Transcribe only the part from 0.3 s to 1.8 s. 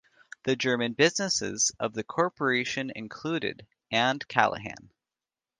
The German businesses